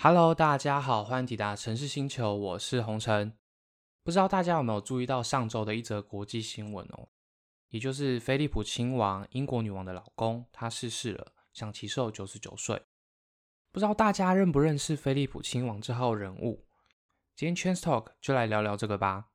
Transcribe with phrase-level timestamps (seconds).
[0.00, 3.36] Hello，大家好，欢迎抵达城市星球，我是红尘。
[4.04, 7.08] 不知道大家有没有注意到上周的一则国际新闻哦，
[7.70, 12.80] 也就是菲利普亲王，英国女王的老公，他逝世了，享其寿九十九岁。
[13.72, 16.64] 不知道大家认不认识菲利普亲王这号人物？
[17.34, 19.30] 今天 Chance Talk 就来聊聊这个吧。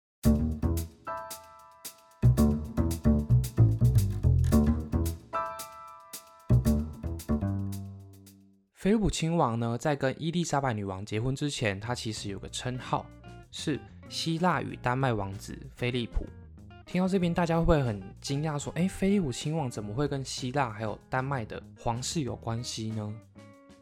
[8.84, 13.06] 菲利普亲王呢，在跟伊丽莎白女王结婚之前，他其实有个称号
[13.50, 16.26] 是希腊与丹麦王子菲利普。
[16.86, 18.59] 听到这边，大家会不会很惊讶？
[18.59, 23.16] 说，哎，菲利普亲王怎么会跟希腊还有丹麦的皇室有关系呢？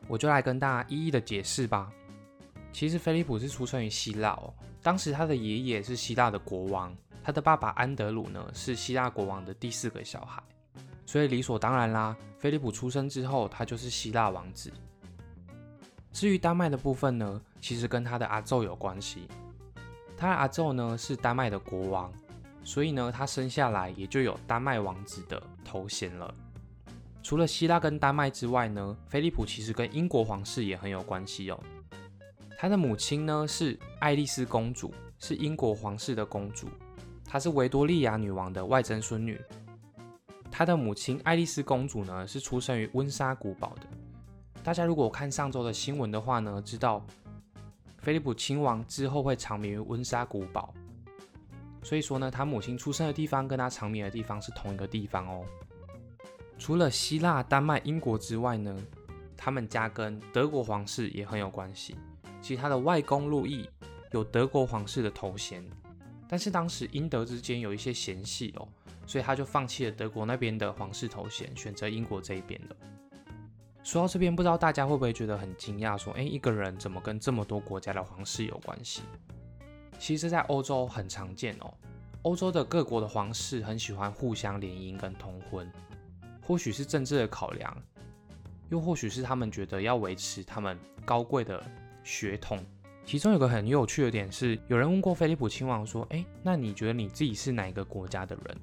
[0.08, 1.92] 我就来跟大家一一的解释吧。
[2.72, 10.44] 其实，菲利普是出生于希腊哦，当时他的爷爷是希腊的国王，他的爸爸安德鲁呢是希腊国王的第四个小孩，
[11.12, 14.72] 所以理所当然啦，菲利普出生之后，他就是希腊王子。
[16.14, 19.28] 至于丹麦的部分呢，其实跟他的阿宙有关系。
[20.16, 22.10] 他的阿宙呢是丹麦的国王，
[22.64, 26.34] 所以呢他生下来也就有丹麦王子的头衔了。
[27.22, 31.62] 除了希腊跟丹麦之外呢，菲利普其实跟英国皇室也很有关系哦。
[32.58, 36.70] 他的母亲呢是爱丽丝公主，是英国皇室的公主，
[37.26, 39.38] 她是维多利亚女王的外曾孙女。
[40.52, 43.88] 他的母亲爱丽丝公主呢是出生于温莎古堡的。
[44.62, 47.04] 大家如果看上周的新闻的话呢，知道
[48.00, 50.74] 菲利普亲王之后会长眠于温莎古堡，
[51.82, 55.44] 所以说呢，他母亲出生的地方跟他长眠的地方是同一个地方哦。
[56.60, 58.78] 除了希腊、丹麦、英国之外呢，
[59.36, 61.96] 他们家跟德国皇室也很有关系。
[62.40, 63.68] 其实他的外公路易
[64.12, 65.64] 有德国皇室的头衔，
[66.28, 68.68] 但是当时英德之间有一些嫌隙哦，
[69.06, 72.76] 所以他就放弃了德国那边的皇室头衔，选择英国这一边的。
[73.84, 75.98] 说到这边，不知道大家会不会觉得很惊讶？
[75.98, 79.02] 说，哎，一个人怎么跟这么多国家的皇室有关系？
[79.98, 81.74] 其实，在欧洲很常见哦。
[82.22, 85.68] 欧洲的各国的皇室很喜欢互相联姻跟通婚，
[86.46, 87.76] 或许是政治的考量，
[88.70, 91.64] 又或许是他们觉得要维持他们高贵的
[92.04, 92.64] 血统。
[93.04, 98.58] 其中有个很有趣的点是，有人问过菲利普亲王说，哎，那你觉得你自己是哪一个国家的人？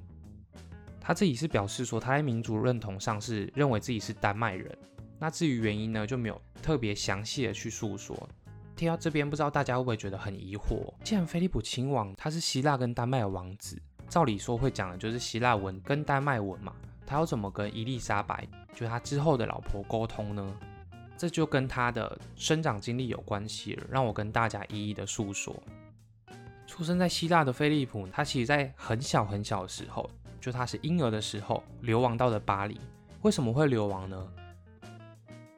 [1.08, 4.76] 他自己是表示说，他在民族认同上是认为自己是丹麦人。
[5.18, 8.28] 那至于原因呢，就没有特别详细的去诉说。
[8.76, 10.92] 听到这边，不知道大家会不会觉得很疑惑？
[11.02, 16.74] 既然菲利普亲王他是希腊跟丹麦的王子，照理说会讲的就是希腊文跟丹麦文嘛，
[17.06, 20.56] 他要怎么跟伊丽莎白，就他之后的老婆沟通呢？
[21.16, 23.86] 这就跟他的生长经历有关系了。
[23.90, 25.56] 让我跟大家一一的诉说。
[26.66, 30.08] 出生在希腊的菲利普，他其实在很小很小的时候，
[30.40, 32.80] 就他是婴儿的时候流亡到了巴黎。
[33.22, 34.28] 为什么会流亡呢？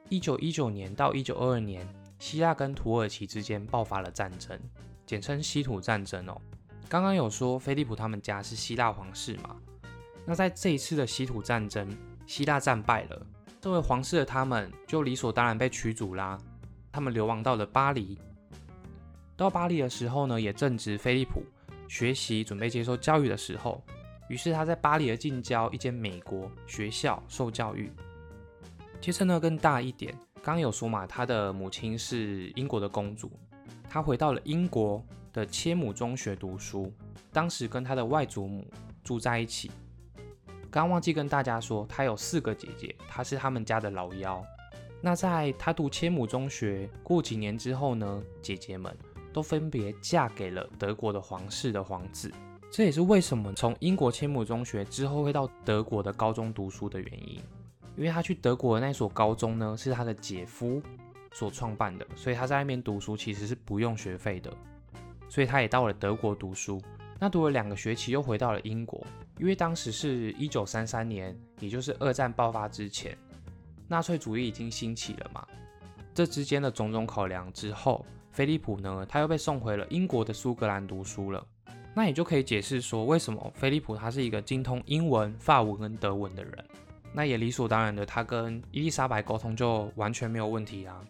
[0.09, 1.87] 一九一九年到一九二二年，
[2.19, 4.59] 希腊跟土耳其之间爆发了战争，
[5.05, 6.41] 简称希土战争哦。
[6.89, 9.55] 刚刚有说菲利普他们家是希腊皇室嘛？
[10.25, 11.89] 那在这一次的稀土战争，
[12.25, 13.25] 希腊战败了，
[13.61, 16.37] 作为皇室的他们就理所当然被驱逐啦。
[16.91, 18.19] 他们流亡到了巴黎。
[19.37, 21.41] 到巴黎的时候呢，也正值菲利普
[21.87, 23.81] 学习准备接受教育的时候，
[24.31, 27.91] 于是他在巴黎的近郊一间美国学校受教育。
[29.01, 33.29] 接着呢，更大一点，刚有说嘛，他的母亲是英国的公主，
[33.89, 35.03] 他回到了英国
[35.33, 36.93] 的切姆中学读书，
[37.33, 38.65] 当时跟他的外祖母
[39.03, 39.69] 住在一起。
[40.69, 44.41] 刚忘记跟大家说，他有四个姐姐，他是他们家的老幺。
[45.01, 48.97] 那在他读切姆中学过几年之后呢，姐姐们
[49.33, 52.31] 都分别嫁给了德国的皇室的皇子，
[52.71, 57.37] 这也是为什么从英国切姆中学之后会到德国的高中读书的原因。
[57.97, 60.81] 因为他去德国的那所高中呢，是他的姐夫
[61.33, 64.51] 所创办的，所以他在那边读书其实是不用学费的，
[65.27, 66.81] 所以他也到了德国读书。
[67.19, 69.05] 那读了两个学期，又回到了英国，
[69.37, 73.15] 因为当时是一九三三年，也就是二战爆发之前，
[73.89, 75.45] 纳粹主义已经兴起了嘛。
[76.13, 81.45] 这之间的种种考量之后，菲利普呢，他又被送回了英国的苏格兰读书了。
[81.93, 86.65] 那也就可以解释说，为什么菲利普他是一个精通英文、法文跟德文的人。
[87.13, 91.03] 那也理所当然的，他跟伊丽莎白沟通就完全没有问题啦。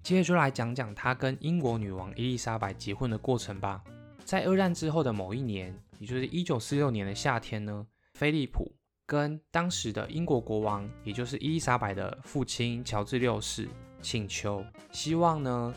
[0.00, 3.82] 接着就来讲讲他跟英国女王伊丽莎白结婚的过程吧。
[4.24, 7.84] 在二战之后的某一年，也就是一九四六年的夏天呢，
[8.14, 8.72] 菲利普
[9.04, 13.68] 跟当时的英国国王，也就是伊丽莎白的父亲乔治六世
[14.00, 15.74] 请求，希望呢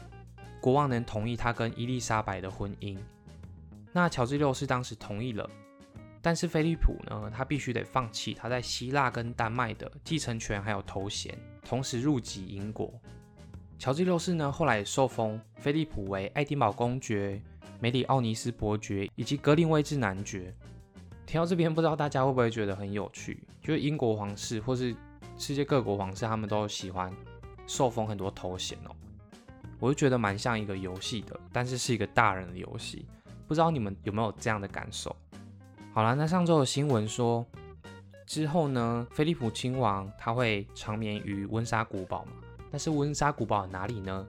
[0.61, 2.95] 国王能同意他跟伊丽莎白的婚姻。
[3.99, 5.49] 那乔治六世当时同意了。
[6.21, 12.93] 但是菲利普呢，他必须得放弃他在希腊跟丹麦的继承权还有头衔，同时入籍英国。
[13.77, 17.41] 乔治六世呢后来也受封菲利普为爱丁堡公爵、
[17.79, 20.53] 梅里奥尼斯伯爵以及格林威治男爵。
[21.25, 23.41] 听到这边，不知道大家会不会觉得很有趣？
[23.61, 24.93] 就是英国皇室或是
[25.37, 27.13] 世界各国皇室，他们都喜欢
[27.65, 28.95] 受封很多头衔哦。
[29.79, 33.05] 我就觉得蛮像一个游戏的，但是是一个大人的游戏。
[33.49, 35.13] 不知道你们有没有这样的感受？
[35.91, 37.43] 好了，那上周的新闻说，
[38.27, 42.33] 之后呢，菲利普亲王他会长眠于温莎古堡嘛？
[42.69, 44.23] 但是温莎古堡哪里呢？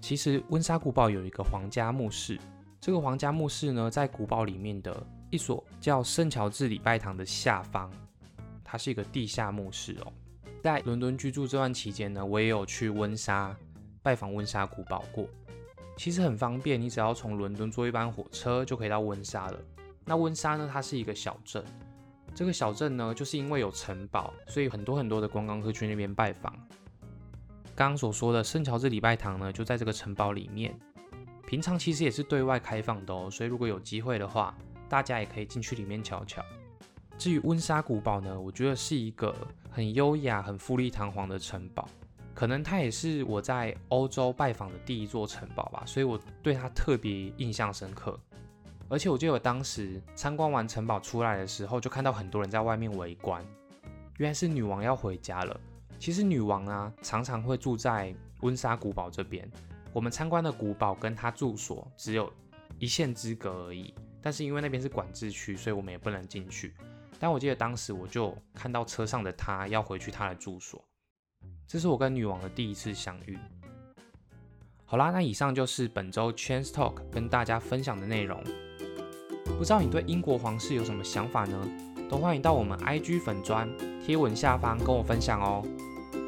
[0.00, 2.40] 其实温莎古堡有一个皇家墓室，
[2.80, 7.90] 这个皇家墓室呢，在古堡里面的一所叫圣乔治礼拜堂的下方，
[8.64, 10.12] 它是一个地下墓室哦。
[10.62, 13.54] 在伦敦居住这段期间呢，我也有去温莎。
[14.04, 15.28] 拜访温莎古堡过，
[16.02, 19.60] 其实很方便，你只要从伦敦坐一班火车就可以到温莎了。
[20.04, 21.64] 那温莎呢，它是一个小镇，
[22.34, 26.52] 这个小镇呢，就是因为有城堡，所以很多很多的观光客去那边拜访。
[27.76, 30.76] 刚刚所说的圣乔治礼拜堂呢，就在这个城堡里面，
[31.46, 34.52] 平常其实也是对外开放的哦，所以如果有机会的话，
[34.88, 36.44] 大家也可以进去里面瞧瞧。
[37.16, 39.32] 至于温莎古堡呢，我觉得是一个
[39.70, 41.88] 很优雅、很富丽堂皇的城堡。
[42.42, 48.18] 可能它也是我在欧洲拜访的第一座城堡吧，所以我对它特别印象深刻。
[48.88, 53.46] 而且我记得我当时参观完城堡出来的时候，就看到很多人在外面围观，
[54.18, 55.60] 原来是女王要回家了。
[56.00, 59.48] 其实女王啊，常常会住在温莎古堡这边。
[59.92, 62.28] 我们参观的古堡跟她住所只有
[62.80, 66.74] 一线之隔而已，但是因为那边是管制区，所以我们也不能进去。
[67.20, 70.84] 但我记得当时我就看到车上的她要回去她的住所。
[71.72, 73.38] 这是我跟女王的第一次相遇。
[74.84, 78.44] 好啦，那以上就是本周 Chance Talk 跟大家分享的内容。
[79.58, 81.66] 不知道你对英国皇室有什么想法呢？
[82.10, 83.66] 都欢迎到我们 IG 粉砖
[84.04, 85.66] 贴文下方跟我分享哦。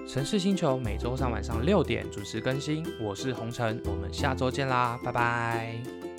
[0.09, 6.14] 城市星球每周三晚上六点准时更新，我是红尘，我们下周见啦，拜拜。